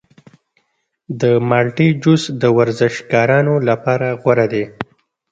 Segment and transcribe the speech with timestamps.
[1.21, 4.63] د مالټې جوس د ورزشکارانو لپاره غوره دی.